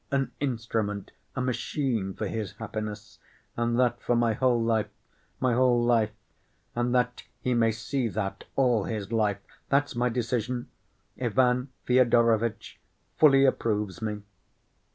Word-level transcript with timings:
—an 0.11 0.31
instrument, 0.39 1.11
a 1.35 1.41
machine 1.41 2.15
for 2.15 2.25
his 2.25 2.53
happiness, 2.53 3.19
and 3.55 3.79
that 3.79 4.01
for 4.01 4.15
my 4.15 4.33
whole 4.33 4.59
life, 4.59 4.89
my 5.39 5.53
whole 5.53 5.79
life, 5.79 6.09
and 6.75 6.95
that 6.95 7.21
he 7.39 7.53
may 7.53 7.71
see 7.71 8.07
that 8.07 8.45
all 8.55 8.85
his 8.85 9.11
life! 9.11 9.37
That's 9.69 9.95
my 9.95 10.09
decision. 10.09 10.69
Ivan 11.21 11.69
Fyodorovitch 11.85 12.79
fully 13.19 13.45
approves 13.45 14.01
me." 14.01 14.23